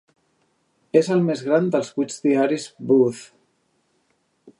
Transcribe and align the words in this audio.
És 1.01 1.09
el 1.15 1.19
més 1.27 1.43
gran 1.49 1.69
dels 1.75 1.91
vuit 1.99 2.17
diaris 2.23 2.65
Booth. 2.93 3.21